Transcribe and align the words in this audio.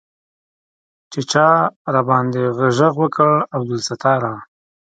چې 1.11 1.19
چا 1.31 1.47
راباندې 1.93 2.43
ږغ 2.57 2.93
وکړ 3.01 3.31
عبدالستاره. 3.55 4.33